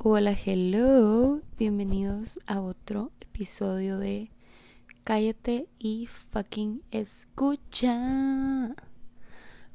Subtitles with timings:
[0.00, 4.30] Hola, hello, bienvenidos a otro episodio de
[5.02, 8.76] Cállate y fucking escucha.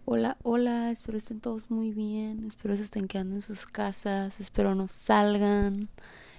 [0.05, 4.75] Hola, hola, espero estén todos muy bien, espero se estén quedando en sus casas, espero
[4.75, 5.89] no salgan.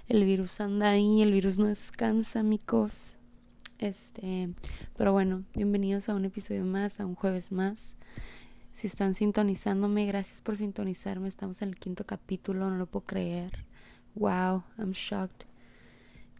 [0.07, 3.17] El virus anda ahí, el virus no descansa, amigos.
[3.77, 4.49] Este,
[4.97, 7.97] pero bueno, bienvenidos a un episodio más, a un jueves más.
[8.73, 11.27] Si están sintonizándome, gracias por sintonizarme.
[11.27, 13.74] Estamos en el quinto capítulo, no lo puedo creer.
[14.15, 15.45] Wow, I'm shocked.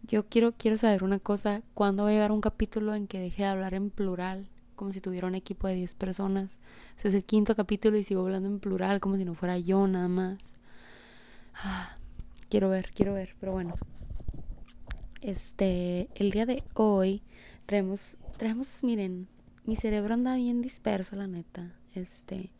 [0.02, 3.42] Yo quiero, quiero saber una cosa, ¿cuándo va a llegar un capítulo en que deje
[3.42, 4.48] de hablar en plural?
[4.76, 6.58] Como si tuviera un equipo de 10 personas.
[7.04, 9.86] O es el quinto capítulo y sigo hablando en plural, como si no fuera yo
[9.86, 10.38] nada más.
[11.54, 11.94] Ah,
[12.48, 13.74] quiero ver, quiero ver, pero bueno.
[15.20, 17.22] Este, el día de hoy
[17.66, 19.28] traemos, traemos, miren,
[19.66, 21.74] mi cerebro anda bien disperso, la neta.
[21.94, 22.52] Este,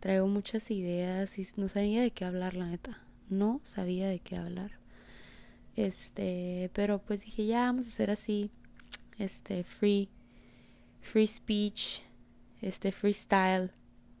[0.00, 4.36] traigo muchas ideas y no sabía de qué hablar, la neta no sabía de qué
[4.36, 4.72] hablar.
[5.76, 8.50] Este, pero pues dije, ya vamos a hacer así,
[9.18, 10.08] este, free,
[11.00, 12.02] free speech,
[12.60, 13.70] este, freestyle,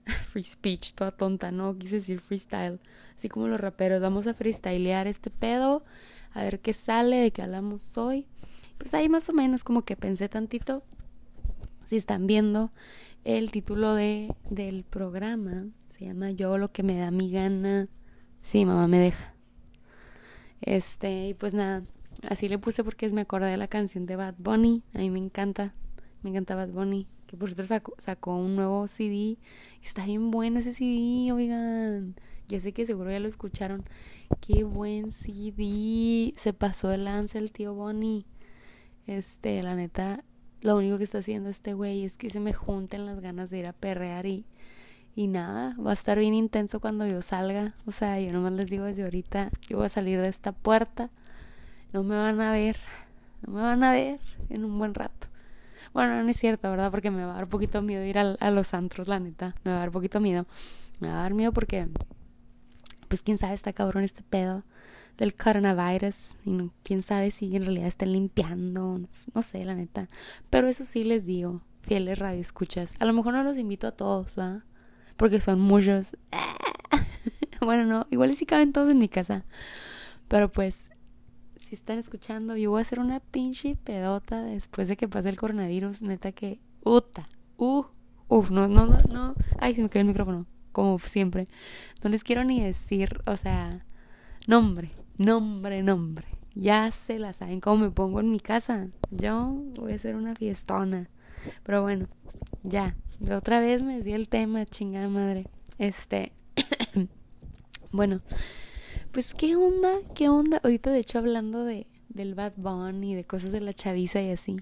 [0.24, 2.80] free speech, toda tonta, no quise decir freestyle,
[3.16, 5.84] así como los raperos, vamos a freestylear este pedo,
[6.32, 8.26] a ver qué sale, de qué hablamos hoy.
[8.78, 10.82] Pues ahí más o menos como que pensé tantito,
[11.84, 12.70] si están viendo
[13.24, 17.88] el título de, del programa, se llama Yo lo que me da mi gana
[18.42, 19.34] Sí, mamá me deja.
[20.60, 21.82] Este, y pues nada,
[22.28, 24.82] así le puse porque me acordé de la canción de Bad Bunny.
[24.94, 25.74] A mí me encanta,
[26.22, 27.06] me encanta Bad Bunny.
[27.26, 29.38] Que por cierto sacó, sacó un nuevo CD.
[29.82, 32.16] Está bien bueno ese CD, oigan.
[32.46, 33.84] Ya sé que seguro ya lo escucharon.
[34.40, 36.34] Qué buen CD.
[36.36, 38.26] Se pasó el lance el tío Bonnie.
[39.06, 40.24] Este, la neta,
[40.60, 43.58] lo único que está haciendo este güey es que se me junten las ganas de
[43.58, 44.44] ir a perrear y
[45.14, 47.68] y nada, va a estar bien intenso cuando yo salga.
[47.86, 51.10] O sea, yo nomás les digo desde ahorita, yo voy a salir de esta puerta.
[51.92, 52.76] No me van a ver,
[53.46, 55.26] no me van a ver en un buen rato.
[55.92, 56.90] Bueno, no es cierto, ¿verdad?
[56.90, 59.56] Porque me va a dar poquito miedo ir a, a los antros, la neta.
[59.64, 60.44] Me va a dar poquito miedo.
[61.00, 61.88] Me va a dar miedo porque,
[63.08, 64.62] pues quién sabe, está cabrón este pedo
[65.18, 66.36] del coronavirus.
[66.44, 68.98] Y no, quién sabe si en realidad están limpiando.
[68.98, 70.08] No, no sé, la neta.
[70.48, 72.94] Pero eso sí les digo, fieles radioescuchas.
[73.00, 74.62] A lo mejor no los invito a todos, ¿verdad?
[75.20, 76.16] Porque son muchos.
[77.60, 79.44] bueno, no, igual sí caben todos en mi casa.
[80.28, 80.88] Pero pues,
[81.58, 85.36] si están escuchando, yo voy a hacer una pinche pedota después de que pase el
[85.36, 86.00] coronavirus.
[86.00, 87.84] Neta que, uta, uh,
[88.28, 89.34] uf, no, no, no, no.
[89.58, 90.40] Ay, se me quedó el micrófono,
[90.72, 91.44] como siempre.
[92.02, 93.84] No les quiero ni decir, o sea,
[94.46, 94.88] nombre,
[95.18, 96.24] nombre, nombre.
[96.54, 98.88] Ya se la saben cómo me pongo en mi casa.
[99.10, 101.10] Yo voy a hacer una fiestona.
[101.62, 102.08] Pero bueno,
[102.62, 102.96] ya,
[103.28, 105.46] otra vez me di el tema, chingada madre.
[105.78, 106.32] Este.
[107.92, 108.18] bueno,
[109.12, 110.60] pues qué onda, qué onda.
[110.62, 114.30] Ahorita, de hecho, hablando de, del Bad Bunny y de cosas de la chaviza y
[114.30, 114.56] así.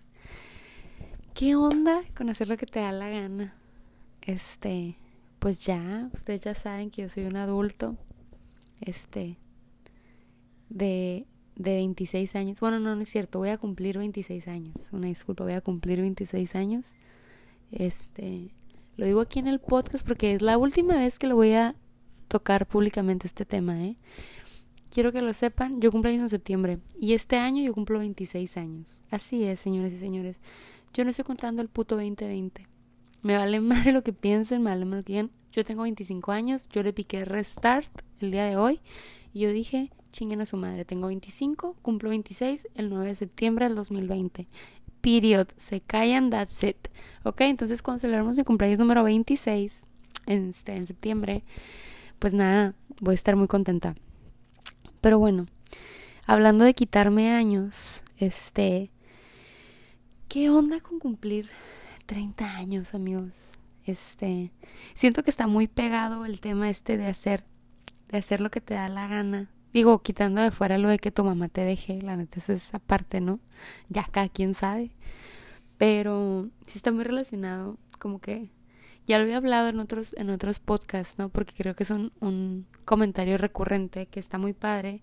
[1.34, 3.54] ¿Qué onda con hacer lo que te da la gana?
[4.22, 4.96] Este,
[5.38, 7.96] pues ya, ustedes ya saben que yo soy un adulto.
[8.80, 9.38] Este,
[10.68, 11.26] de,
[11.56, 12.60] de 26 años.
[12.60, 14.88] Bueno, no, no es cierto, voy a cumplir 26 años.
[14.92, 16.94] Una disculpa, voy a cumplir 26 años.
[17.70, 18.50] Este,
[18.96, 21.76] lo digo aquí en el podcast porque es la última vez que lo voy a
[22.28, 23.96] tocar públicamente este tema, ¿eh?
[24.90, 28.56] Quiero que lo sepan, yo cumplo años en septiembre y este año yo cumplo 26
[28.56, 29.02] años.
[29.10, 30.40] Así es, señores y señores.
[30.94, 32.66] Yo no estoy contando el puto 2020.
[33.22, 35.30] Me vale madre lo que piensen, me vale madre lo que digan.
[35.52, 37.90] Yo tengo 25 años, yo le piqué restart
[38.20, 38.80] el día de hoy
[39.32, 43.66] y yo dije, chinguen a su madre, tengo 25, cumplo 26 el 9 de septiembre
[43.66, 44.46] del 2020
[45.00, 45.48] period.
[45.56, 46.88] Se callan, that's it.
[47.24, 49.86] Ok, entonces cuando celebramos mi cumpleaños número 26
[50.26, 51.44] en, este, en septiembre,
[52.18, 53.94] pues nada, voy a estar muy contenta.
[55.00, 55.46] Pero bueno,
[56.26, 58.90] hablando de quitarme años, este,
[60.28, 61.48] ¿qué onda con cumplir
[62.06, 63.58] 30 años, amigos?
[63.84, 64.52] Este,
[64.94, 67.44] siento que está muy pegado el tema este de hacer,
[68.08, 71.10] de hacer lo que te da la gana, Digo, quitando de fuera lo de que
[71.10, 73.40] tu mamá te deje, la neta es esa parte, ¿no?
[73.88, 74.90] Ya cada quien sabe.
[75.76, 78.50] Pero sí está muy relacionado, como que
[79.06, 81.28] ya lo había hablado en otros, en otros podcasts, ¿no?
[81.28, 85.02] Porque creo que es un, un comentario recurrente que está muy padre,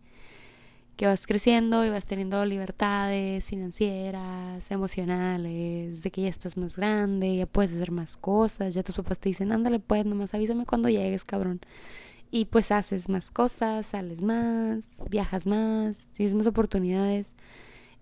[0.95, 7.35] que vas creciendo y vas teniendo libertades financieras, emocionales, de que ya estás más grande,
[7.35, 10.89] ya puedes hacer más cosas, ya tus papás te dicen, ándale pues, nomás avísame cuando
[10.89, 11.61] llegues, cabrón
[12.35, 17.33] y pues haces más cosas, sales más, viajas más, tienes más oportunidades,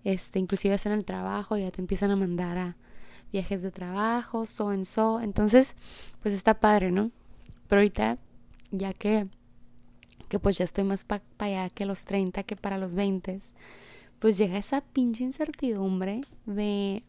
[0.02, 2.76] este, inclusive en el trabajo, ya te empiezan a mandar a
[3.30, 5.76] viajes de trabajo, so en so, entonces,
[6.20, 7.12] pues está padre, ¿no?
[7.68, 8.18] Pero ahorita,
[8.72, 9.28] ya que,
[10.28, 13.40] que pues ya estoy más para allá que los 30 que para los 20,
[14.18, 17.04] pues llega esa pinche incertidumbre de,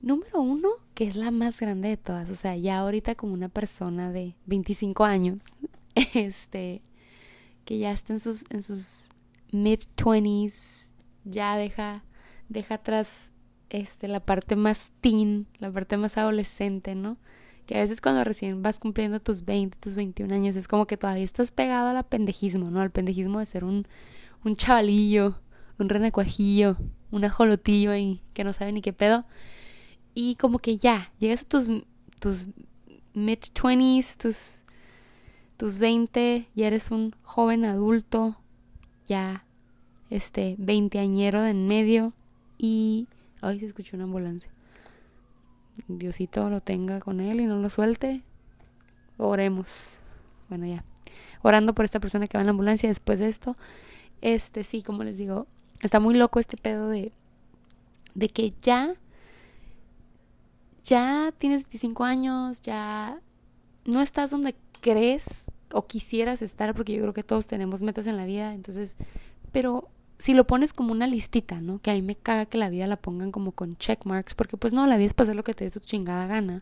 [0.00, 3.48] número uno, que es la más grande de todas, o sea, ya ahorita como una
[3.48, 5.44] persona de 25 años,
[6.14, 6.82] este,
[7.64, 9.08] que ya está en sus, en sus
[9.52, 10.90] mid-20s,
[11.24, 12.04] ya deja,
[12.48, 13.32] deja atrás
[13.70, 17.16] este, la parte más teen, la parte más adolescente, ¿no?
[17.66, 20.96] Que a veces cuando recién vas cumpliendo tus 20, tus 21 años, es como que
[20.96, 22.80] todavía estás pegado al pendejismo, ¿no?
[22.80, 23.86] Al pendejismo de ser un,
[24.44, 25.38] un chavalillo,
[25.78, 26.76] un renacuajillo,
[27.10, 29.24] un ajolotillo ahí que no sabe ni qué pedo.
[30.14, 31.70] Y como que ya, llegas a tus,
[32.18, 32.48] tus
[33.14, 34.61] mid-20s, tus,
[35.62, 38.34] tus 20, ya eres un joven adulto,
[39.06, 39.44] ya
[40.10, 42.12] este veinteañero de en medio
[42.58, 43.06] y
[43.42, 44.50] ay se escuchó una ambulancia.
[45.86, 48.24] Diosito lo tenga con él y no lo suelte.
[49.18, 49.98] Oremos.
[50.48, 50.84] Bueno ya.
[51.42, 53.54] Orando por esta persona que va en la ambulancia después de esto.
[54.20, 55.46] Este sí como les digo
[55.80, 57.12] está muy loco este pedo de
[58.16, 58.94] de que ya
[60.82, 63.20] ya tienes 25 años ya
[63.84, 68.18] no estás donde crees o quisieras estar porque yo creo que todos tenemos metas en
[68.18, 68.98] la vida entonces
[69.52, 69.88] pero
[70.22, 71.80] si lo pones como una listita, ¿no?
[71.80, 74.56] Que a mí me caga que la vida la pongan como con check marks, porque
[74.56, 76.60] pues no, la vida es hacer lo que te dé tu chingada gana.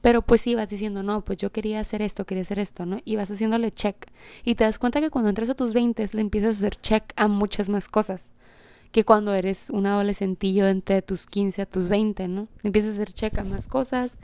[0.00, 3.00] Pero pues sí, vas diciendo, no, pues yo quería hacer esto, quería hacer esto, ¿no?
[3.04, 4.06] Y vas haciéndole check.
[4.42, 7.12] Y te das cuenta que cuando entras a tus 20 le empiezas a hacer check
[7.16, 8.32] a muchas más cosas
[8.90, 12.48] que cuando eres un adolescentillo entre tus 15 a tus 20, ¿no?
[12.62, 14.16] Empiezas a hacer check a más cosas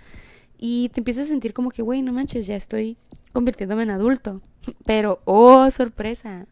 [0.58, 2.96] y te empiezas a sentir como que, güey, no manches, ya estoy
[3.32, 4.40] convirtiéndome en adulto.
[4.86, 6.46] Pero, oh, sorpresa,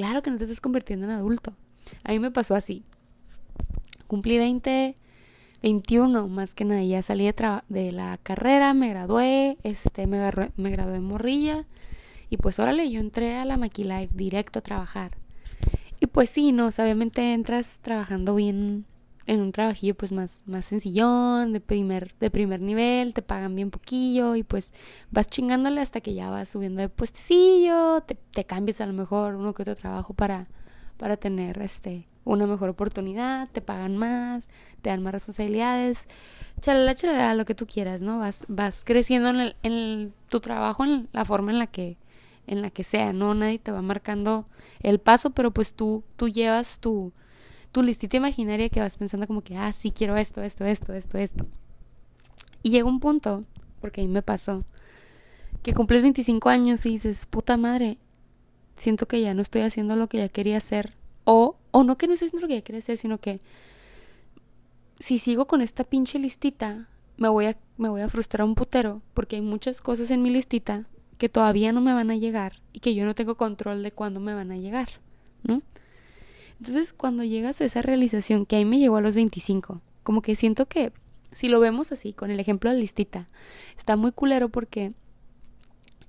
[0.00, 1.52] Claro que no te estás convirtiendo en adulto.
[2.04, 2.84] A mí me pasó así.
[4.06, 4.94] Cumplí 20,
[5.62, 6.82] 21 más que nada.
[6.82, 7.34] Ya salí de,
[7.68, 10.18] de la carrera, me gradué, este, me,
[10.56, 11.66] me gradué en morrilla.
[12.30, 15.18] Y pues órale, yo entré a la Maquilife directo a trabajar.
[16.00, 18.86] Y pues sí, no, obviamente entras trabajando bien
[19.30, 23.70] en un trabajillo pues más, más sencillón, de primer, de primer nivel, te pagan bien
[23.70, 24.74] poquillo y pues
[25.12, 29.36] vas chingándole hasta que ya vas subiendo de puestecillo, te, te cambias a lo mejor
[29.36, 30.42] uno que otro trabajo para,
[30.96, 34.48] para tener este una mejor oportunidad, te pagan más,
[34.82, 36.08] te dan más responsabilidades,
[36.60, 38.18] chalala, chalala, lo que tú quieras, ¿no?
[38.18, 41.98] Vas, vas creciendo en, en tu trabajo, en la forma en la que,
[42.48, 43.32] en la que sea, ¿no?
[43.34, 44.44] Nadie te va marcando
[44.80, 47.12] el paso, pero pues tú, tú llevas tu,
[47.72, 51.18] tu listita imaginaria que vas pensando como que, ah, sí, quiero esto, esto, esto, esto,
[51.18, 51.46] esto.
[52.62, 53.44] Y llega un punto,
[53.80, 54.64] porque a mí me pasó,
[55.62, 57.98] que cumples 25 años y dices, puta madre,
[58.76, 60.94] siento que ya no estoy haciendo lo que ya quería hacer.
[61.24, 63.40] O, o no que no estoy haciendo lo que ya quería hacer, sino que
[64.98, 69.02] si sigo con esta pinche listita, me voy a, me voy a frustrar un putero,
[69.14, 70.84] porque hay muchas cosas en mi listita
[71.18, 74.20] que todavía no me van a llegar y que yo no tengo control de cuándo
[74.20, 74.88] me van a llegar,
[75.42, 75.62] ¿no?
[76.60, 80.20] Entonces, cuando llegas a esa realización que a mí me llegó a los 25, como
[80.20, 80.92] que siento que
[81.32, 83.26] si lo vemos así, con el ejemplo de listita,
[83.78, 84.92] está muy culero porque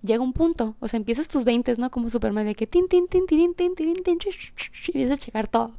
[0.01, 1.89] llega un punto, o sea, empiezas tus 20, ¿no?
[1.89, 5.47] Como Superman, de que tin, tin, tin, tin, tin, tin, tin, y empiezas a checar
[5.47, 5.73] todo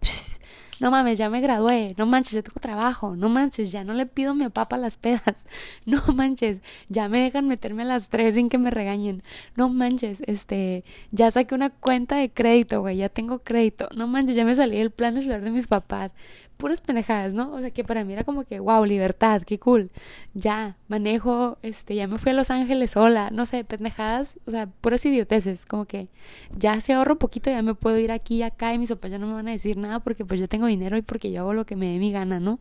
[0.80, 4.06] no mames, ya me gradué, no manches, ya tengo trabajo, no manches, ya no le
[4.06, 5.46] pido a mi papá las pedas,
[5.86, 9.22] no manches, ya me dejan meterme a las tres sin que me regañen,
[9.56, 14.34] no manches, este, ya saqué una cuenta de crédito, güey, ya tengo crédito, no manches,
[14.34, 16.12] ya me salí del plan de celular de mis papás,
[16.56, 17.52] puras pendejadas, ¿no?
[17.52, 19.90] O sea, que para mí era como que, wow, libertad, qué cool.
[20.34, 24.66] Ya, manejo, este, ya me fui a Los Ángeles sola, no sé, pendejadas, o sea,
[24.66, 26.08] puras idioteces, como que
[26.56, 29.18] ya se ahorro poquito, ya me puedo ir aquí y acá y mis papás ya
[29.18, 31.54] no me van a decir nada porque pues yo tengo dinero y porque yo hago
[31.54, 32.60] lo que me dé mi gana, ¿no?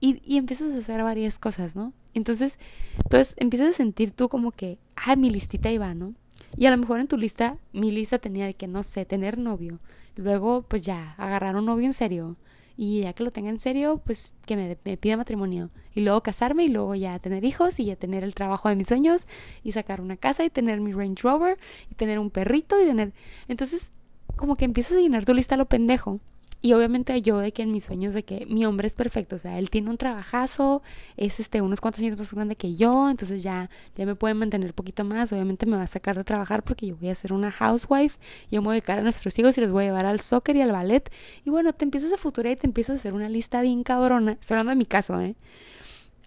[0.00, 1.92] Y, y empiezas a hacer varias cosas, ¿no?
[2.14, 2.58] Entonces,
[3.04, 6.12] entonces empiezas a sentir tú como que, ah, mi listita iba, ¿no?
[6.56, 9.38] Y a lo mejor en tu lista, mi lista tenía de que, no sé, tener
[9.38, 9.78] novio.
[10.16, 12.36] Luego, pues ya, agarrar un novio en serio
[12.80, 15.70] y ya que lo tenga en serio, pues que me, pida matrimonio.
[15.96, 18.86] Y luego casarme y luego ya tener hijos y ya tener el trabajo de mis
[18.86, 19.26] sueños
[19.64, 21.58] y sacar una casa y tener mi Range Rover
[21.90, 23.12] y tener un perrito y tener...
[23.48, 23.90] Entonces,
[24.36, 26.20] como que empiezas a llenar tu lista a lo pendejo
[26.60, 29.38] y obviamente yo de que en mis sueños de que mi hombre es perfecto, o
[29.38, 30.82] sea, él tiene un trabajazo,
[31.16, 34.70] es este unos cuantos años más grande que yo, entonces ya ya me puede mantener
[34.70, 37.32] un poquito más, obviamente me va a sacar de trabajar porque yo voy a ser
[37.32, 38.18] una housewife,
[38.50, 40.56] yo me voy a dedicar a nuestros hijos y los voy a llevar al soccer
[40.56, 41.10] y al ballet
[41.44, 44.32] y bueno, te empiezas a futurar y te empiezas a hacer una lista bien cabrona,
[44.32, 45.36] estoy hablando de mi caso, ¿eh?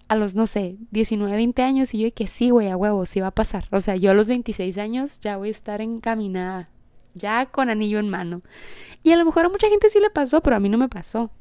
[0.08, 3.06] A los, no sé, 19, 20 años y yo y que sí, güey, a huevo,
[3.06, 3.70] sí va a pasar.
[3.72, 6.70] O sea, yo a los 26 años ya voy a estar encaminada
[7.13, 8.41] ya con anillo en mano.
[9.03, 10.89] Y a lo mejor a mucha gente sí le pasó, pero a mí no me
[10.89, 11.32] pasó.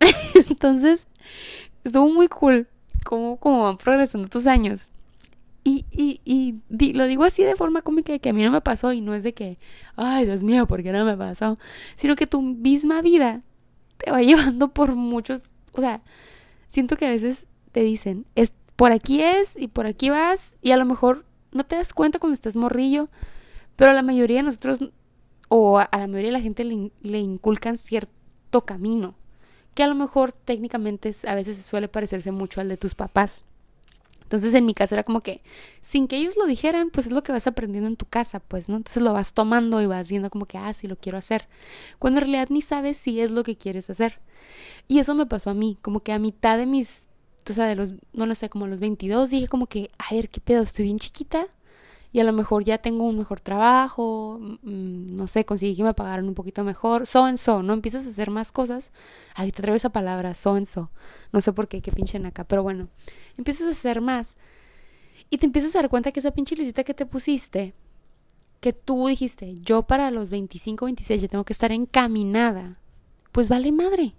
[0.50, 1.06] Entonces,
[1.84, 2.68] estuvo muy cool
[3.04, 4.90] cómo, cómo van progresando tus años.
[5.64, 8.92] Y, Y, y lo digo así de forma cómica que a mí no me pasó
[8.92, 9.58] y no es de que,
[9.96, 11.56] ay, Dios mío, ¿por qué no me pasó?
[11.94, 13.42] Sino que tu misma vida
[13.98, 16.02] te va llevando por muchos, o sea,
[16.68, 20.72] siento que a veces te dicen, es, por aquí es y por aquí vas y
[20.72, 23.06] a lo mejor no te das cuenta cuando estás morrillo,
[23.82, 24.78] pero a la mayoría de nosotros
[25.48, 29.16] o a, la mayoría de la gente le, le inculcan cierto camino
[29.74, 33.42] que a lo mejor técnicamente a veces suele parecerse mucho al de tus papás.
[34.22, 35.40] Entonces en mi caso era como que
[35.80, 38.68] sin que ellos lo dijeran, pues es lo que vas aprendiendo en tu casa, pues,
[38.68, 38.76] ¿no?
[38.76, 41.48] Entonces lo vas tomando y vas viendo como que, ah, sí lo quiero hacer.
[41.98, 44.20] Cuando en realidad ni sabes si es lo que quieres hacer.
[44.86, 47.08] Y eso me pasó a mí, como que a mitad de mis,
[47.50, 50.28] o sea, de los, no lo sé, como los 22 dije como que, a ver,
[50.28, 50.62] ¿qué pedo?
[50.62, 51.48] Estoy bien chiquita
[52.12, 55.94] y a lo mejor ya tengo un mejor trabajo, mm, no sé, conseguí que me
[55.94, 57.72] pagaran un poquito mejor, so and so, ¿no?
[57.72, 58.92] Empiezas a hacer más cosas.
[59.34, 60.90] Ahí te atreves esa palabra, so and so.
[61.32, 62.88] No sé por qué, qué pinchen acá, pero bueno,
[63.38, 64.36] empiezas a hacer más.
[65.30, 67.74] Y te empiezas a dar cuenta que esa pinche licita que te pusiste,
[68.60, 72.78] que tú dijiste, yo para los 25, 26 ya tengo que estar encaminada,
[73.32, 74.14] pues vale madre.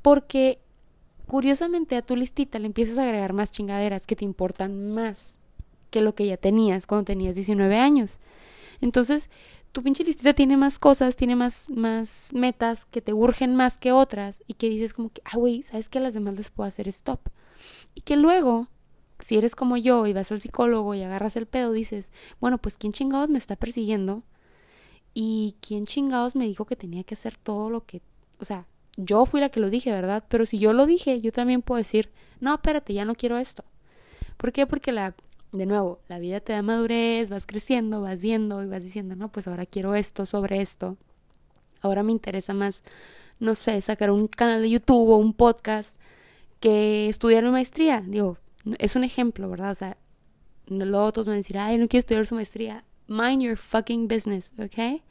[0.00, 0.58] Porque
[1.26, 5.38] curiosamente a tu listita le empiezas a agregar más chingaderas que te importan más
[5.94, 8.18] que lo que ya tenías cuando tenías 19 años.
[8.80, 9.30] Entonces,
[9.70, 13.92] tu pinche listita tiene más cosas, tiene más, más metas que te urgen más que
[13.92, 16.66] otras y que dices como que, ah, güey, ¿sabes que a las demás les puedo
[16.66, 17.20] hacer stop?
[17.94, 18.66] Y que luego,
[19.20, 22.10] si eres como yo y vas al psicólogo y agarras el pedo, dices,
[22.40, 24.24] bueno, pues ¿quién chingados me está persiguiendo?
[25.14, 28.02] Y ¿quién chingados me dijo que tenía que hacer todo lo que,
[28.40, 30.24] o sea, yo fui la que lo dije, ¿verdad?
[30.28, 32.10] Pero si yo lo dije, yo también puedo decir,
[32.40, 33.64] no, espérate, ya no quiero esto.
[34.36, 34.66] ¿Por qué?
[34.66, 35.14] Porque la
[35.54, 39.30] de nuevo, la vida te da madurez, vas creciendo, vas viendo y vas diciendo, no,
[39.30, 40.96] pues ahora quiero esto sobre esto.
[41.80, 42.82] Ahora me interesa más,
[43.38, 45.98] no sé, sacar un canal de YouTube o un podcast
[46.58, 48.00] que estudiar una maestría.
[48.00, 48.38] Digo,
[48.78, 49.70] es un ejemplo, ¿verdad?
[49.70, 49.96] O sea,
[50.66, 52.84] luego todos van a decir, ay, no quiero estudiar su maestría.
[53.06, 55.02] Mind your fucking business, ¿ok?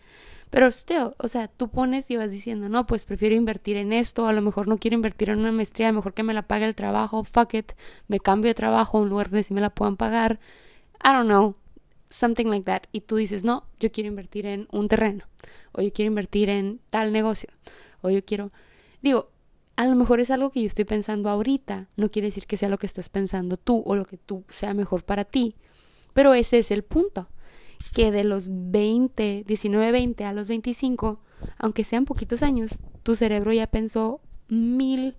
[0.54, 4.28] Pero still, o sea, tú pones y vas diciendo, no, pues prefiero invertir en esto,
[4.28, 6.76] a lo mejor no quiero invertir en una maestría, mejor que me la pague el
[6.76, 7.72] trabajo, fuck it,
[8.08, 10.40] me cambio de trabajo un lugar donde sí me la puedan pagar.
[11.04, 11.56] I don't know,
[12.08, 12.84] something like that.
[12.92, 15.26] Y tú dices, no, yo quiero invertir en un terreno,
[15.72, 17.50] o yo quiero invertir en tal negocio,
[18.02, 18.50] o yo quiero.
[19.02, 19.32] Digo,
[19.76, 22.70] a lo mejor es algo que yo estoy pensando ahorita, no quiere decir que sea
[22.70, 25.56] lo que estás pensando tú o lo que tú sea mejor para ti,
[26.14, 27.28] pero ese es el punto
[27.94, 31.18] que de los 20, 19, 20 a los 25,
[31.58, 35.16] aunque sean poquitos años, tu cerebro ya pensó mil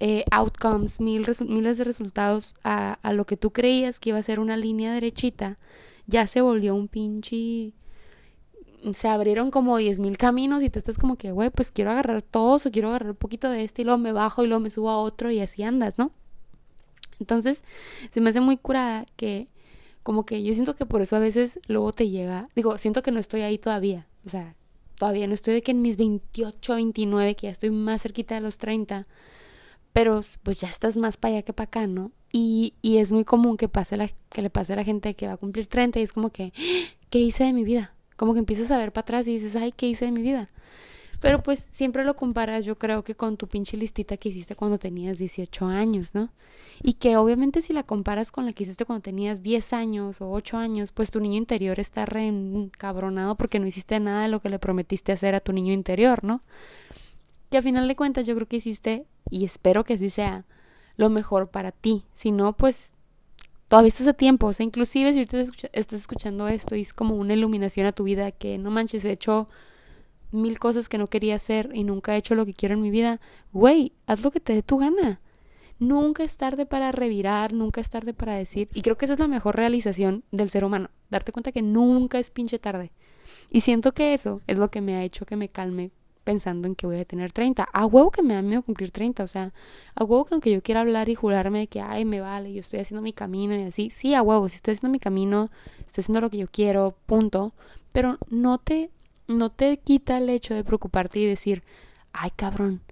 [0.00, 4.22] eh, outcomes, mil miles de resultados a, a, lo que tú creías que iba a
[4.22, 5.56] ser una línea derechita,
[6.06, 7.72] ya se volvió un pinche...
[8.92, 12.20] Se abrieron como diez mil caminos y tú estás como que, güey, pues quiero agarrar
[12.20, 14.70] todos o quiero agarrar un poquito de este y luego me bajo y luego me
[14.70, 16.10] subo a otro y así andas, ¿no?
[17.20, 17.62] Entonces,
[18.10, 19.46] se me hace muy curada que
[20.02, 23.12] como que yo siento que por eso a veces luego te llega, digo, siento que
[23.12, 24.56] no estoy ahí todavía, o sea,
[24.98, 28.40] todavía no estoy de que en mis 28, 29, que ya estoy más cerquita de
[28.40, 29.02] los 30,
[29.92, 32.12] pero pues ya estás más para allá que para acá, ¿no?
[32.32, 35.26] Y, y es muy común que, pase la, que le pase a la gente que
[35.26, 36.52] va a cumplir 30 y es como que,
[37.10, 37.94] ¿qué hice de mi vida?
[38.16, 40.50] Como que empiezas a ver para atrás y dices, ay, ¿qué hice de mi vida?
[41.22, 44.80] Pero pues siempre lo comparas yo creo que con tu pinche listita que hiciste cuando
[44.80, 46.28] tenías 18 años, ¿no?
[46.82, 50.32] Y que obviamente si la comparas con la que hiciste cuando tenías 10 años o
[50.32, 54.48] 8 años, pues tu niño interior está reencabronado porque no hiciste nada de lo que
[54.48, 56.40] le prometiste hacer a tu niño interior, ¿no?
[57.50, 60.44] Que a final de cuentas yo creo que hiciste, y espero que así sea,
[60.96, 62.04] lo mejor para ti.
[62.12, 62.96] Si no, pues
[63.68, 64.48] todavía estás a tiempo.
[64.48, 68.02] O sea, inclusive si ahorita estás escuchando esto y es como una iluminación a tu
[68.02, 69.46] vida que no manches, he hecho
[70.32, 72.90] mil cosas que no quería hacer y nunca he hecho lo que quiero en mi
[72.90, 73.20] vida,
[73.52, 75.20] güey, haz lo que te dé tu gana.
[75.78, 78.68] Nunca es tarde para revirar, nunca es tarde para decir.
[78.72, 80.90] Y creo que esa es la mejor realización del ser humano.
[81.10, 82.92] Darte cuenta que nunca es pinche tarde.
[83.50, 85.90] Y siento que eso es lo que me ha hecho que me calme
[86.22, 87.64] pensando en que voy a tener 30.
[87.64, 89.24] A huevo que me da miedo cumplir 30.
[89.24, 89.52] O sea,
[89.94, 92.60] a huevo que aunque yo quiera hablar y jurarme de que, ay, me vale, yo
[92.60, 93.90] estoy haciendo mi camino y así.
[93.90, 95.50] Sí, a huevo, si estoy haciendo mi camino,
[95.84, 97.52] estoy haciendo lo que yo quiero, punto.
[97.92, 98.90] Pero no te
[99.32, 101.62] no te quita el hecho de preocuparte y decir,
[102.12, 102.82] ay cabrón,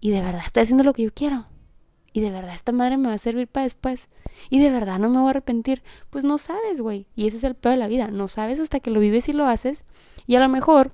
[0.00, 1.44] y de verdad estoy haciendo lo que yo quiero.
[2.12, 4.08] Y de verdad esta madre me va a servir para después.
[4.50, 5.82] Y de verdad no me voy a arrepentir.
[6.10, 7.06] Pues no sabes, güey.
[7.14, 8.08] Y ese es el peor de la vida.
[8.08, 9.84] No sabes hasta que lo vives y lo haces.
[10.26, 10.92] Y a lo mejor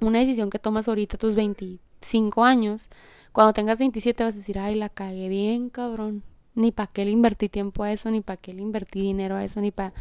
[0.00, 2.90] una decisión que tomas ahorita tus 25 años,
[3.32, 6.22] cuando tengas 27 vas a decir, ay, la cagué bien, cabrón.
[6.54, 9.44] Ni para qué le invertí tiempo a eso, ni para qué le invertí dinero a
[9.44, 9.92] eso, ni para...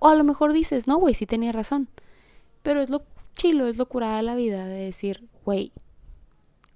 [0.00, 1.88] O a lo mejor dices, no, güey, sí tenía razón.
[2.62, 3.02] Pero es lo
[3.34, 5.72] chilo, es lo curada de la vida de decir, güey,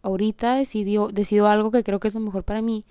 [0.03, 2.85] ahorita decidió, decido algo que creo que es lo mejor para mí.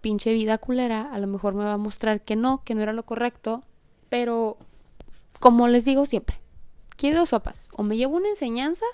[0.00, 2.92] pinche vida culera a lo mejor me va a mostrar que no, que no era
[2.92, 3.62] lo correcto,
[4.10, 4.58] pero
[5.40, 6.40] como les digo siempre,
[6.96, 8.84] quiero sopas, o me llevo una enseñanza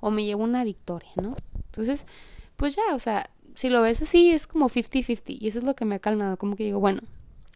[0.00, 1.34] o me llevo una victoria, ¿no?
[1.66, 2.04] Entonces,
[2.56, 5.74] pues ya, o sea, si lo ves así es como 50-50 y eso es lo
[5.74, 7.00] que me ha calmado, como que digo, bueno,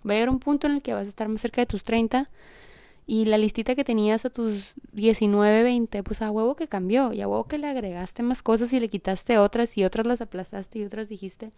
[0.09, 1.85] va a llegar un punto en el que vas a estar más cerca de tus
[1.85, 2.27] 30
[3.07, 7.21] y la listita que tenías a tus 19, 20, pues a huevo que cambió y
[7.21, 10.79] a huevo que le agregaste más cosas y le quitaste otras y otras las aplazaste
[10.79, 11.51] y otras dijiste.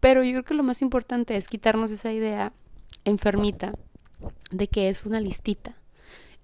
[0.00, 2.52] Pero yo creo que lo más importante es quitarnos esa idea
[3.04, 3.74] enfermita
[4.50, 5.74] de que es una listita.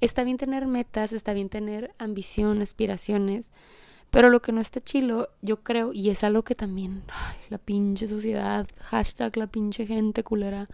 [0.00, 3.50] Está bien tener metas, está bien tener ambición, aspiraciones,
[4.10, 7.58] pero lo que no está chilo, yo creo, y es algo que también, ay, la
[7.58, 10.64] pinche sociedad, hashtag la pinche gente culera,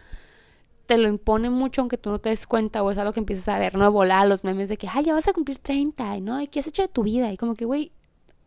[0.87, 3.49] te lo impone mucho aunque tú no te des cuenta o es algo que empiezas
[3.49, 3.91] a ver, ¿no?
[3.91, 6.41] Volar los memes de que, ay, ya vas a cumplir 30, ¿no?
[6.41, 7.33] ¿Y qué has hecho de tu vida?
[7.33, 7.93] Y como que, güey,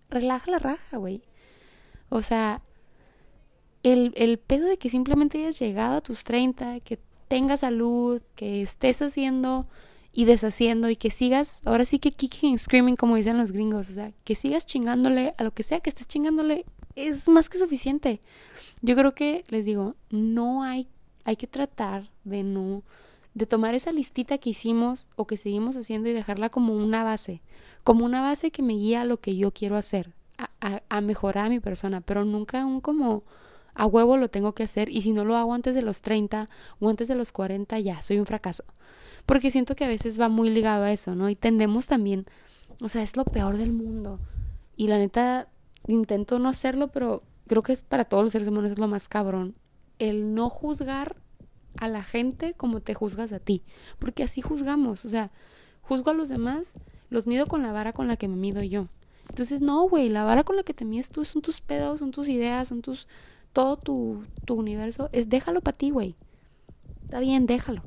[0.09, 1.23] relaja la raja, güey.
[2.09, 2.61] O sea,
[3.83, 8.61] el, el pedo de que simplemente hayas llegado a tus 30, que tengas salud, que
[8.61, 9.65] estés haciendo
[10.13, 13.89] y deshaciendo y que sigas, ahora sí que kicking and screaming como dicen los gringos,
[13.89, 16.65] o sea, que sigas chingándole a lo que sea que estés chingándole
[16.95, 18.19] es más que suficiente.
[18.81, 20.87] Yo creo que les digo, no hay
[21.27, 22.83] hay que tratar de no
[23.33, 27.43] de tomar esa listita que hicimos o que seguimos haciendo y dejarla como una base,
[27.83, 31.45] como una base que me guía a lo que yo quiero hacer, a, a, mejorar
[31.45, 33.23] a mi persona, pero nunca un como
[33.75, 36.47] a huevo lo tengo que hacer y si no lo hago antes de los 30
[36.79, 38.63] o antes de los 40 ya soy un fracaso.
[39.27, 41.29] Porque siento que a veces va muy ligado a eso, ¿no?
[41.29, 42.25] Y tendemos también,
[42.81, 44.19] o sea, es lo peor del mundo.
[44.77, 45.49] Y la neta,
[45.85, 49.55] intento no hacerlo, pero creo que para todos los seres humanos es lo más cabrón
[49.99, 51.15] el no juzgar
[51.77, 53.63] a la gente como te juzgas a ti,
[53.99, 55.31] porque así juzgamos, o sea,
[55.81, 56.73] juzgo a los demás,
[57.09, 58.87] los mido con la vara con la que me mido yo.
[59.29, 62.11] Entonces, no, güey, la vara con la que te mides tú son tus pedos, son
[62.11, 63.07] tus ideas, son tus
[63.53, 66.15] todo tu, tu universo, es déjalo para ti, güey.
[67.03, 67.81] Está bien, déjalo.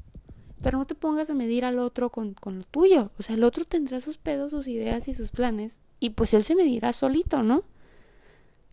[0.61, 3.12] Pero no te pongas a medir al otro con, con lo tuyo.
[3.19, 5.81] O sea, el otro tendrá sus pedos, sus ideas y sus planes.
[6.00, 7.62] Y pues él se medirá solito, ¿no?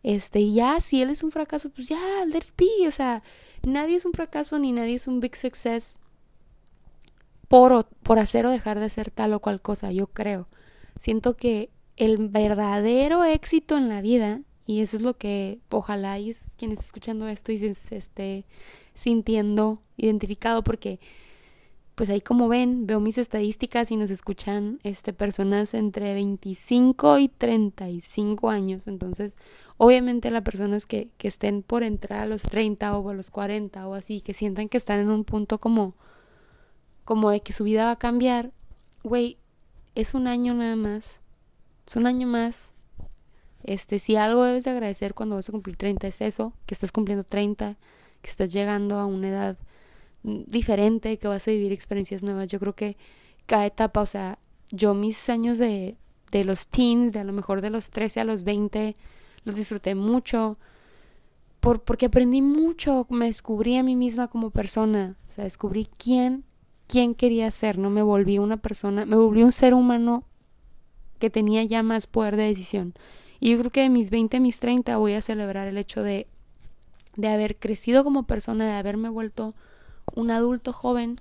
[0.08, 3.24] Este, ya, si él es un fracaso, pues ya, let it o sea,
[3.64, 6.00] nadie es un fracaso ni nadie es un big success
[7.50, 10.48] por, por hacer o dejar de hacer tal o cual cosa, yo creo.
[10.98, 16.34] Siento que el verdadero éxito en la vida, y eso es lo que ojalá y
[16.56, 18.46] quien esté escuchando esto y se esté
[18.94, 21.00] sintiendo identificado, porque
[21.98, 27.28] pues ahí como ven, veo mis estadísticas y nos escuchan este personas entre 25 y
[27.28, 28.86] 35 años.
[28.86, 29.36] Entonces,
[29.78, 33.88] obviamente las personas que, que estén por entrar a los 30 o a los 40
[33.88, 35.96] o así, que sientan que están en un punto como
[37.04, 38.52] como de que su vida va a cambiar,
[39.02, 39.40] güey,
[39.96, 41.22] es un año nada más.
[41.88, 42.74] Es un año más.
[43.64, 46.92] Este, si algo debes de agradecer cuando vas a cumplir 30 es eso, que estás
[46.92, 47.76] cumpliendo 30,
[48.22, 49.58] que estás llegando a una edad
[50.28, 52.50] diferente, que vas a vivir experiencias nuevas.
[52.50, 52.98] Yo creo que
[53.46, 54.40] cada etapa, o sea,
[54.72, 55.98] yo mis años de,
[56.32, 58.94] de los teens, de a lo mejor de los 13 a los 20,
[59.44, 60.58] los disfruté mucho.
[61.60, 66.44] Por, porque aprendí mucho, me descubrí a mí misma como persona, o sea, descubrí quién,
[66.88, 70.24] quién quería ser, no me volví una persona, me volví un ser humano
[71.18, 72.94] que tenía ya más poder de decisión.
[73.40, 76.04] Y yo creo que de mis 20 a mis 30 voy a celebrar el hecho
[76.04, 76.28] de,
[77.16, 79.56] de haber crecido como persona, de haberme vuelto
[80.16, 81.18] un adulto joven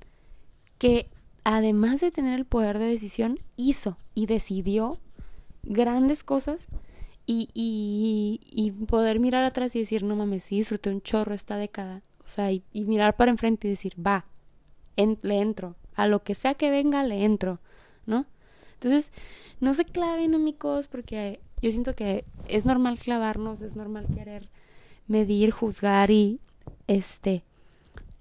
[0.79, 1.09] que
[1.45, 4.99] además de tener el poder de decisión, hizo y decidió
[5.63, 6.71] grandes cosas
[7.25, 11.57] y, y, y poder mirar atrás y decir, no mames, sí, disfruté un chorro esta
[11.57, 12.03] década.
[12.27, 14.25] O sea, y, mirar para enfrente y decir, va,
[14.97, 15.77] le entro.
[15.95, 17.61] A lo que sea que venga, le entro,
[18.07, 18.27] ¿no?
[18.75, 19.13] Entonces,
[19.61, 24.49] no se claven, amigos, porque yo siento que es normal clavarnos, es normal querer
[25.07, 26.41] medir, juzgar y,
[26.89, 27.45] este,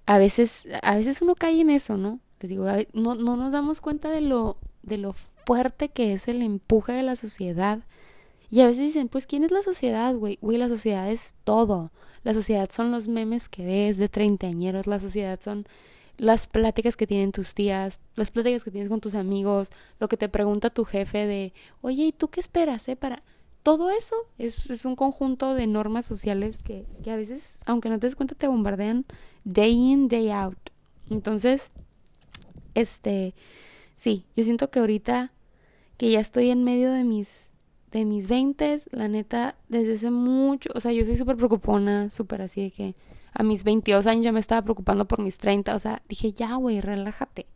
[0.06, 2.20] a veces, a veces uno cae en eso, ¿no?
[2.40, 6.42] Les digo, no, no nos damos cuenta de lo, de lo fuerte que es el
[6.42, 7.80] empuje de la sociedad.
[8.48, 10.38] Y a veces dicen, pues, ¿quién es la sociedad, güey?
[10.40, 11.88] Güey, la sociedad es todo.
[12.22, 15.64] La sociedad son los memes que ves de treintañeros, la sociedad son
[16.18, 20.16] las pláticas que tienen tus tías, las pláticas que tienes con tus amigos, lo que
[20.16, 22.96] te pregunta tu jefe de, oye, ¿y tú qué esperas, eh?
[22.96, 23.20] Para
[23.62, 27.98] todo eso es, es un conjunto de normas sociales que, que a veces, aunque no
[27.98, 29.04] te des cuenta, te bombardean
[29.46, 30.58] day in, day out.
[31.08, 31.72] Entonces,
[32.74, 33.34] este,
[33.94, 35.30] sí, yo siento que ahorita
[35.96, 37.52] que ya estoy en medio de mis
[37.92, 42.42] de mis veintes, la neta, desde hace mucho, o sea, yo soy súper preocupona, súper
[42.42, 42.94] así de que
[43.32, 46.56] a mis 22 años ya me estaba preocupando por mis 30, o sea, dije, ya,
[46.56, 47.46] güey, relájate.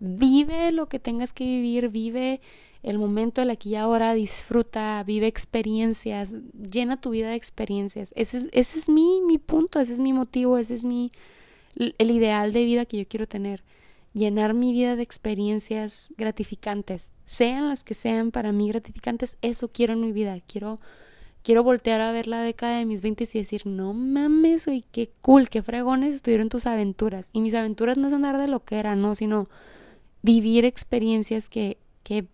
[0.00, 2.40] Vive lo que tengas que vivir, vive
[2.82, 8.12] el momento, el aquí y ahora, disfruta, vive experiencias, llena tu vida de experiencias.
[8.16, 11.10] Ese es, ese es mi, mi punto, ese es mi motivo, ese es mi,
[11.76, 13.64] el ideal de vida que yo quiero tener.
[14.12, 19.92] Llenar mi vida de experiencias gratificantes, sean las que sean para mí gratificantes, eso quiero
[19.92, 20.38] en mi vida.
[20.46, 20.78] Quiero,
[21.42, 25.10] quiero voltear a ver la década de mis 20 y decir, no mames, uy, qué
[25.20, 27.30] cool, qué fregones estuvieron tus aventuras.
[27.32, 29.48] Y mis aventuras no es andar de lo que era, no, sino
[30.22, 32.26] vivir experiencias que, que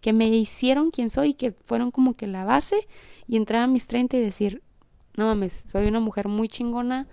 [0.00, 2.86] que me hicieron quien soy, que fueron como que la base,
[3.26, 4.62] y entrar a mis 30 y decir,
[5.16, 7.06] no mames, soy una mujer muy chingona,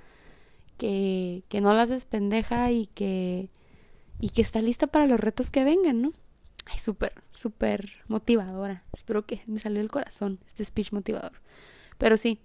[0.78, 3.50] que, que no las despendeja y que,
[4.20, 6.14] y que está lista para los retos que vengan, ¿no?
[6.66, 8.84] Ay, súper, súper motivadora.
[8.94, 11.42] Espero que me salió el corazón este speech motivador.
[11.98, 12.40] Pero sí,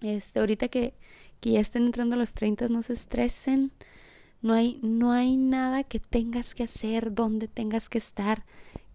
[0.00, 0.94] este, ahorita que,
[1.40, 3.72] que ya estén entrando a los 30, no se estresen.
[4.42, 8.44] No hay, no hay nada que tengas que hacer, donde tengas que estar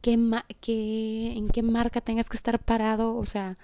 [0.01, 3.15] qué, en qué marca tengas que estar parado.
[3.15, 3.55] O sea,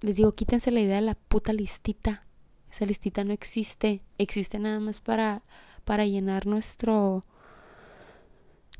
[0.00, 2.26] les digo, quítense la idea de la puta listita.
[2.70, 4.00] Esa listita no existe.
[4.18, 5.42] Existe nada más para,
[5.84, 7.22] para llenar nuestro,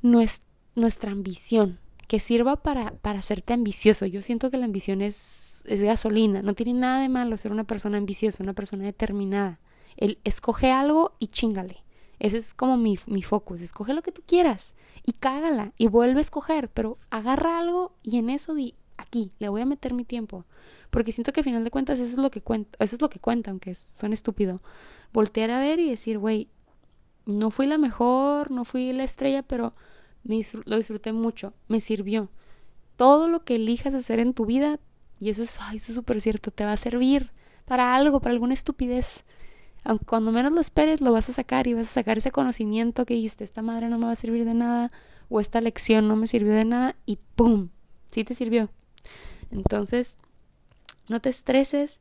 [0.02, 1.78] nuestra ambición.
[2.08, 4.04] Que sirva para, para hacerte ambicioso.
[4.06, 6.42] Yo siento que la ambición es, es gasolina.
[6.42, 9.61] No tiene nada de malo ser una persona ambiciosa, una persona determinada.
[9.96, 11.82] El escoge algo y chingale.
[12.22, 13.61] Ese es como mi, mi focus.
[13.62, 18.18] Escoge lo que tú quieras y cágala y vuelve a escoger, pero agarra algo y
[18.18, 20.44] en eso di aquí, le voy a meter mi tiempo.
[20.90, 23.11] Porque siento que al final de cuentas eso es lo que cuenta, eso es lo
[23.11, 24.61] que cuenta, aunque suene estúpido.
[25.12, 26.48] Voltear a ver y decir, güey,
[27.26, 29.72] no fui la mejor, no fui la estrella, pero
[30.22, 32.30] me lo disfruté mucho, me sirvió.
[32.94, 34.78] Todo lo que elijas hacer en tu vida,
[35.18, 37.32] y eso es, eso es súper cierto, te va a servir
[37.64, 39.24] para algo, para alguna estupidez
[39.84, 43.04] aunque cuando menos lo esperes lo vas a sacar y vas a sacar ese conocimiento
[43.04, 44.88] que dijiste, esta madre no me va a servir de nada
[45.28, 47.70] o esta lección no me sirvió de nada y ¡pum!
[48.10, 48.70] Sí te sirvió.
[49.50, 50.18] Entonces,
[51.08, 52.00] no te estreses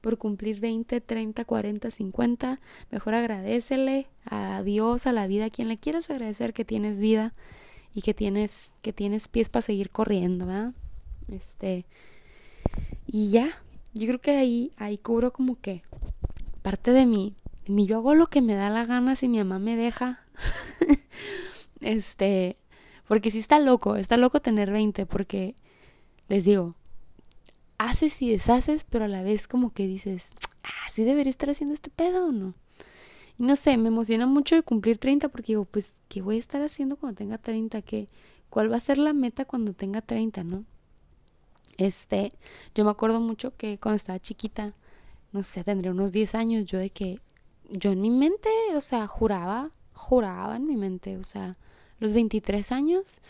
[0.00, 2.60] por cumplir 20, 30, 40, 50.
[2.90, 7.32] Mejor agradecele a Dios, a la vida, a quien le quieras agradecer que tienes vida
[7.94, 10.74] y que tienes, que tienes pies para seguir corriendo, ¿verdad?
[11.28, 11.86] Este.
[13.06, 13.48] Y ya,
[13.94, 15.82] yo creo que ahí, ahí cubro como que
[16.64, 17.34] parte de mí.
[17.66, 20.24] mí yo hago lo que me da la gana si mi mamá me deja.
[21.82, 22.54] este,
[23.06, 25.54] porque sí está loco, está loco tener 20 porque
[26.28, 26.74] les digo,
[27.76, 30.30] haces y deshaces, pero a la vez como que dices,
[30.62, 32.54] ah, sí debería estar haciendo este pedo o no.
[33.38, 36.38] Y no sé, me emociona mucho de cumplir 30 porque digo, pues, ¿qué voy a
[36.38, 37.82] estar haciendo cuando tenga 30?
[37.82, 38.06] ¿Qué,
[38.48, 40.64] ¿Cuál va a ser la meta cuando tenga 30, no?
[41.76, 42.30] Este,
[42.74, 44.72] yo me acuerdo mucho que cuando estaba chiquita,
[45.34, 47.18] no sé, tendría unos 10 años, yo de que,
[47.68, 51.52] yo en mi mente, o sea, juraba, juraba en mi mente, o sea,
[51.98, 53.20] los 23 años,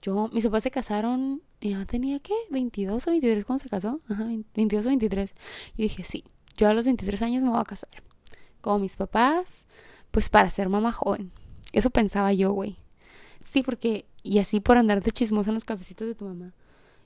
[0.00, 2.34] yo, mis papás se casaron, y yo tenía, ¿qué?
[2.50, 4.24] 22 o 23 cuando se casó, ajá,
[4.54, 5.34] 22 o 23.
[5.76, 6.22] Y dije, sí,
[6.56, 7.90] yo a los 23 años me voy a casar.
[8.60, 9.66] Como mis papás,
[10.12, 11.32] pues para ser mamá joven.
[11.72, 12.76] Eso pensaba yo, güey.
[13.40, 16.54] Sí, porque, y así por andar de chismosa en los cafecitos de tu mamá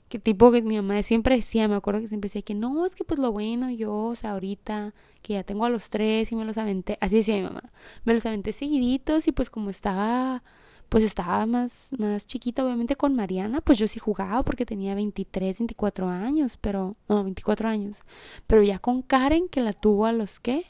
[0.09, 2.95] que tipo que mi mamá siempre decía, me acuerdo que siempre decía que no, es
[2.95, 6.35] que pues lo bueno yo, o sea, ahorita que ya tengo a los tres y
[6.35, 7.61] me los aventé, así decía mi mamá,
[8.05, 10.43] me los aventé seguiditos y pues como estaba,
[10.87, 15.59] pues estaba más, más chiquita obviamente con Mariana, pues yo sí jugaba porque tenía 23,
[15.59, 18.03] 24 años, pero, no, 24 años,
[18.47, 20.63] pero ya con Karen que la tuvo a los que,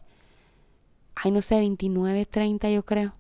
[1.16, 3.14] ay no sé, 29, 30 yo creo,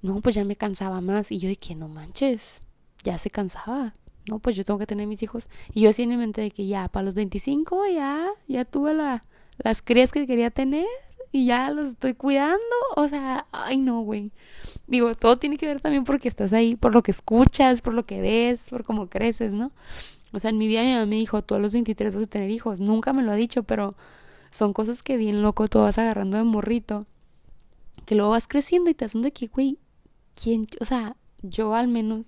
[0.00, 2.60] no, pues ya me cansaba más y yo dije, no manches,
[3.02, 3.94] ya se cansaba
[4.28, 5.48] no, pues yo tengo que tener mis hijos.
[5.72, 8.94] Y yo así en mi mente de que ya, para los 25 ya, ya tuve
[8.94, 9.20] la,
[9.58, 10.86] las crías que quería tener
[11.30, 12.58] y ya los estoy cuidando.
[12.96, 14.30] O sea, ay no, güey.
[14.86, 18.06] Digo, todo tiene que ver también porque estás ahí, por lo que escuchas, por lo
[18.06, 19.72] que ves, por cómo creces, ¿no?
[20.32, 22.26] O sea, en mi vida mi mamá me dijo, tú a los 23 vas a
[22.26, 22.80] tener hijos.
[22.80, 23.90] Nunca me lo ha dicho, pero
[24.50, 27.06] son cosas que bien loco tú vas agarrando de morrito.
[28.06, 29.78] Que luego vas creciendo y te haciendo de que, güey,
[30.34, 30.66] ¿quién?
[30.80, 32.26] O sea, yo al menos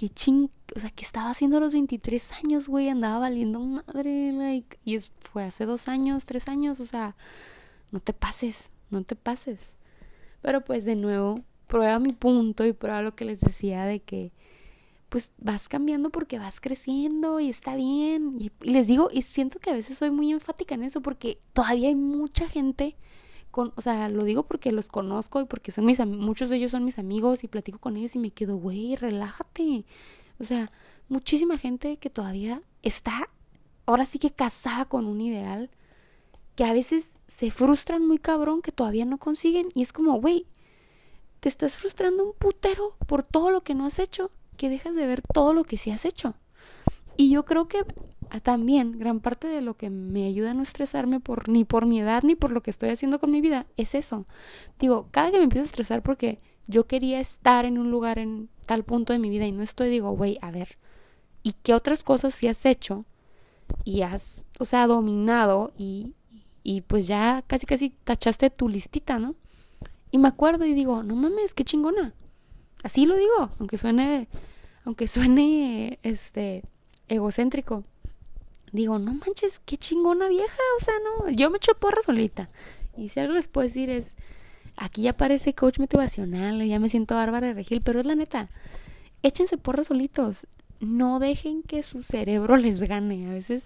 [0.00, 2.88] qué ching, o sea, ¿qué estaba haciendo a los 23 años, güey?
[2.88, 7.16] Andaba valiendo madre, like, y es, fue hace dos años, tres años, o sea,
[7.90, 9.76] no te pases, no te pases.
[10.40, 11.34] Pero pues de nuevo,
[11.66, 14.32] prueba mi punto y prueba lo que les decía de que
[15.10, 18.36] pues vas cambiando porque vas creciendo y está bien.
[18.38, 21.90] Y les digo, y siento que a veces soy muy enfática en eso porque todavía
[21.90, 22.96] hay mucha gente
[23.52, 26.84] o sea, lo digo porque los conozco y porque son mis muchos de ellos son
[26.84, 29.84] mis amigos y platico con ellos y me quedo, güey, relájate.
[30.38, 30.68] O sea,
[31.08, 33.28] muchísima gente que todavía está
[33.86, 35.70] ahora sí que casada con un ideal
[36.54, 40.46] que a veces se frustran muy cabrón que todavía no consiguen y es como, güey,
[41.40, 44.30] te estás frustrando un putero por todo lo que no has hecho.
[44.56, 46.34] que dejas de ver todo lo que sí has hecho.
[47.16, 47.82] Y yo creo que
[48.38, 51.98] también gran parte de lo que me ayuda a no estresarme por ni por mi
[51.98, 54.24] edad ni por lo que estoy haciendo con mi vida es eso.
[54.78, 56.38] Digo, cada que me empiezo a estresar porque
[56.68, 59.90] yo quería estar en un lugar en tal punto de mi vida y no estoy,
[59.90, 60.78] digo, güey, a ver,
[61.42, 63.00] ¿y qué otras cosas sí has hecho?
[63.84, 66.14] Y has, o sea, dominado y,
[66.62, 69.34] y pues ya casi casi tachaste tu listita, ¿no?
[70.12, 72.14] Y me acuerdo y digo, no mames, qué chingona.
[72.82, 74.28] Así lo digo, aunque suene,
[74.84, 76.62] aunque suene, este,
[77.08, 77.84] egocéntrico.
[78.72, 82.50] Digo, no manches, qué chingona vieja, o sea, no, yo me echo porra solita.
[82.96, 84.16] Y si algo les puedo decir es,
[84.76, 88.46] aquí ya parece coach motivacional, ya me siento bárbara de regil, pero es la neta,
[89.22, 90.46] échense porra solitos,
[90.78, 93.64] no dejen que su cerebro les gane, a veces,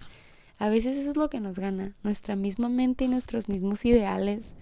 [0.57, 4.55] a veces eso es lo que nos gana, nuestra misma mente y nuestros mismos ideales,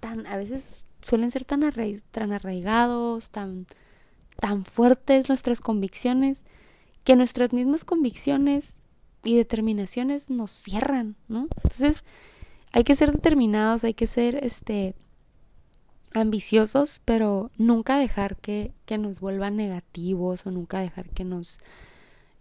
[0.00, 1.62] tan, a veces suelen ser tan,
[2.10, 3.66] tan arraigados, tan,
[4.40, 6.44] tan fuertes nuestras convicciones,
[7.04, 8.83] que nuestras mismas convicciones
[9.24, 11.48] y determinaciones nos cierran, ¿no?
[11.56, 12.04] Entonces,
[12.72, 14.94] hay que ser determinados, hay que ser este
[16.14, 21.58] ambiciosos, pero nunca dejar que, que nos vuelvan negativos o nunca dejar que nos,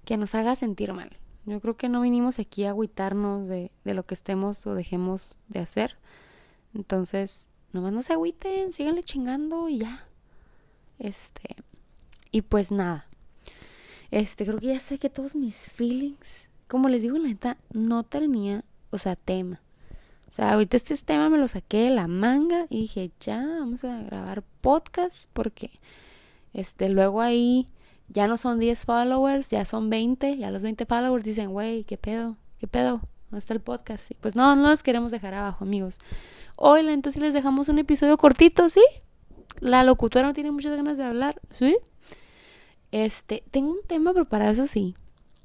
[0.05, 1.17] que nos haga sentir mal.
[1.45, 5.31] Yo creo que no vinimos aquí a agüitarnos de, de lo que estemos o dejemos
[5.49, 5.97] de hacer.
[6.73, 10.07] Entonces, nomás no se agüiten, síganle chingando y ya.
[10.99, 11.55] Este,
[12.31, 13.07] y pues nada.
[14.11, 18.01] Este, creo que ya sé que todos mis feelings, como les digo, la neta, no
[18.01, 19.61] tenía, o sea, tema.
[20.27, 23.83] O sea, ahorita este tema me lo saqué de la manga y dije, ya, vamos
[23.83, 25.69] a grabar podcast porque,
[26.51, 27.67] este, luego ahí
[28.07, 31.99] ya no son 10 followers, ya son 20, ya los 20 followers dicen, güey, ¿qué
[31.99, 32.37] pedo?
[32.57, 33.01] ¿Qué pedo?
[33.29, 34.11] ¿Dónde está el podcast?
[34.19, 35.99] pues no, no los queremos dejar abajo, amigos.
[36.55, 38.81] Hoy, entonces les dejamos un episodio cortito, ¿sí?
[39.59, 41.77] La locutora no tiene muchas ganas de hablar, ¿sí?
[42.91, 44.95] Este, tengo un tema preparado, eso sí.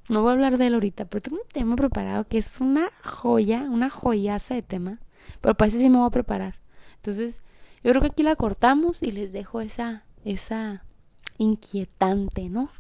[0.09, 2.89] No voy a hablar de él ahorita, pero tengo un tema preparado que es una
[3.05, 4.99] joya, una joyaza de tema.
[5.41, 6.59] Pero para eso sí me voy a preparar.
[6.97, 7.43] Entonces,
[7.85, 10.85] yo creo que aquí la cortamos y les dejo esa, esa
[11.37, 12.71] inquietante, ¿no?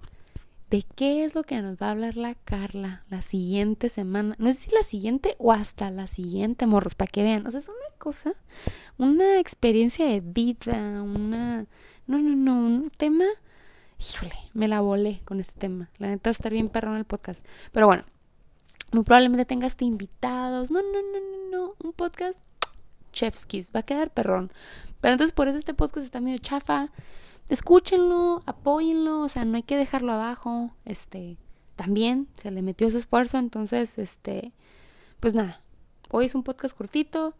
[0.70, 4.34] ¿De qué es lo que nos va a hablar la Carla la siguiente semana?
[4.38, 7.46] No sé si la siguiente o hasta la siguiente, morros, para que vean.
[7.46, 8.34] O sea, es una cosa,
[8.98, 11.66] una experiencia de vida, una...
[12.06, 13.24] No, no, no, un tema
[13.98, 15.90] híjole, me la volé con este tema.
[15.98, 17.44] La neta va a estar bien perro en el podcast.
[17.72, 18.04] Pero bueno,
[18.92, 20.70] muy probablemente tengas invitados.
[20.70, 21.74] No, no, no, no, no.
[21.82, 22.42] Un podcast
[23.12, 23.72] chefskis.
[23.74, 24.50] Va a quedar perrón.
[25.00, 26.86] Pero entonces por eso este podcast está medio chafa.
[27.48, 29.20] Escúchenlo, apóyenlo.
[29.20, 30.70] O sea, no hay que dejarlo abajo.
[30.84, 31.36] Este,
[31.76, 33.38] también se le metió su esfuerzo.
[33.38, 34.52] Entonces, este,
[35.20, 35.60] pues nada.
[36.10, 37.34] Hoy es un podcast cortito.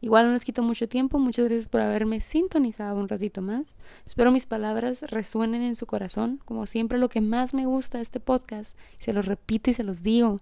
[0.00, 3.78] Igual no les quito mucho tiempo, muchas gracias por haberme sintonizado un ratito más.
[4.04, 6.40] Espero mis palabras resuenen en su corazón.
[6.44, 9.74] Como siempre, lo que más me gusta de este podcast, y se los repito y
[9.74, 10.36] se los digo,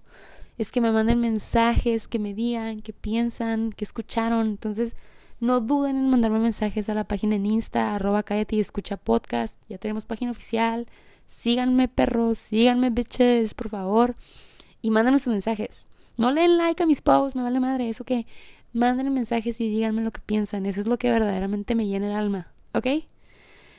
[0.59, 4.49] es que me manden mensajes, que me digan, que piensan, que escucharon.
[4.49, 4.97] Entonces,
[5.41, 9.61] no duden en mandarme mensajes a la página en Insta, arroba cállate y escucha podcast.
[9.69, 10.87] Ya tenemos página oficial.
[11.29, 14.15] Síganme, perros, síganme, bitches, por favor.
[14.83, 15.87] Y mándanos sus mensajes.
[16.17, 18.25] No leen like a mis posts, me vale madre, eso que
[18.75, 20.67] manden mensajes y díganme lo que piensan.
[20.67, 22.45] Eso es lo que verdaderamente me llena el alma.
[22.73, 22.87] ¿Ok?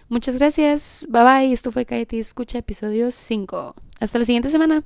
[0.09, 1.05] Muchas gracias.
[1.09, 1.53] Bye bye.
[1.53, 3.75] Esto fue Cállate Escucha, episodio 5.
[3.99, 4.83] Hasta la siguiente semana.